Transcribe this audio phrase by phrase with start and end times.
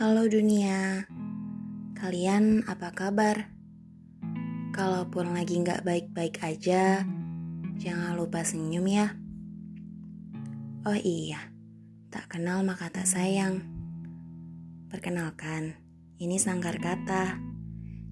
[0.00, 1.04] Halo dunia,
[1.92, 3.52] kalian apa kabar?
[4.72, 7.04] Kalaupun lagi nggak baik-baik aja,
[7.76, 9.12] jangan lupa senyum ya.
[10.88, 11.52] Oh iya,
[12.08, 13.60] tak kenal maka tak sayang.
[14.88, 15.76] Perkenalkan,
[16.16, 17.36] ini Sangkar Kata,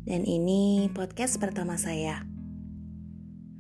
[0.05, 2.21] dan ini podcast pertama saya.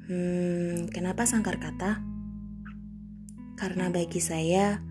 [0.05, 1.97] Hmm, kenapa Sangkar Kata?
[3.57, 4.85] Karena bagi saya,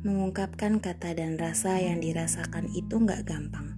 [0.00, 3.76] Mengungkapkan kata dan rasa yang dirasakan itu nggak gampang.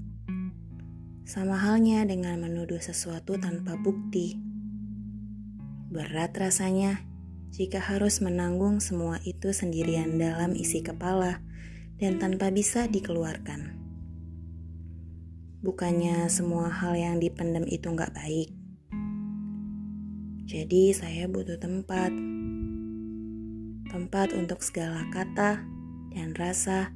[1.27, 4.39] Sama halnya dengan menuduh sesuatu tanpa bukti.
[5.91, 7.03] Berat rasanya
[7.51, 11.43] jika harus menanggung semua itu sendirian dalam isi kepala
[11.98, 13.75] dan tanpa bisa dikeluarkan.
[15.59, 18.55] Bukannya semua hal yang dipendam itu nggak baik.
[20.47, 22.15] Jadi saya butuh tempat.
[23.91, 25.81] Tempat untuk segala kata
[26.12, 26.92] dan rasa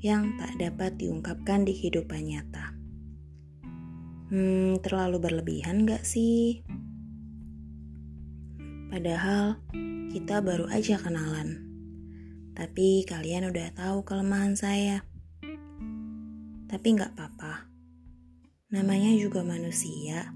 [0.00, 2.72] yang tak dapat diungkapkan di kehidupan nyata.
[4.30, 6.62] Hmm, terlalu berlebihan gak sih?
[8.90, 9.58] Padahal
[10.14, 11.66] kita baru aja kenalan.
[12.54, 15.02] Tapi kalian udah tahu kelemahan saya.
[16.70, 17.66] Tapi gak apa-apa.
[18.70, 20.30] Namanya juga manusia.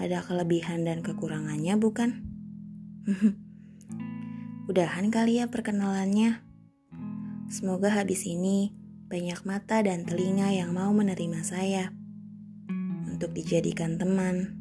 [0.00, 2.24] Ada kelebihan dan kekurangannya bukan?
[4.72, 6.45] Udahan kali ya perkenalannya.
[7.46, 8.74] Semoga habis ini
[9.06, 11.94] banyak mata dan telinga yang mau menerima saya
[13.06, 14.58] untuk dijadikan teman.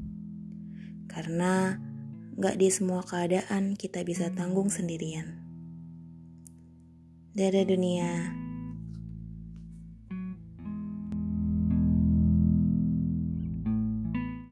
[1.09, 1.81] Karena
[2.37, 5.41] gak di semua keadaan kita bisa tanggung sendirian.
[7.33, 8.44] Dadah dunia.